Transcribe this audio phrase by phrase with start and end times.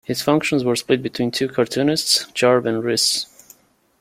[0.03, 3.27] His functions were split between two cartoonists, Charb and Riss.